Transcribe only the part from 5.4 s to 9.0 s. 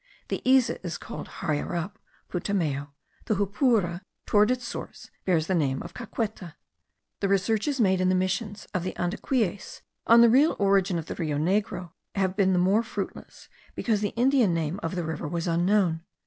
the name of Caqueta. The researches made in the missions of the